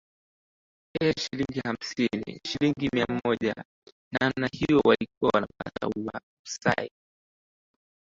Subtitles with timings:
[1.01, 3.53] ee shilingi hamsini shilingi mia moja
[4.21, 5.89] namna hiyo walikuwa wanapata
[6.45, 6.91] usai